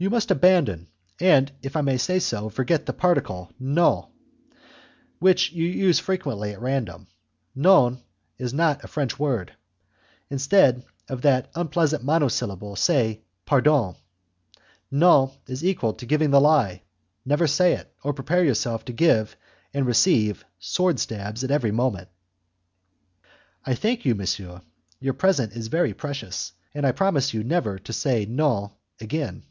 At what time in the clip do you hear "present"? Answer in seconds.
25.14-25.54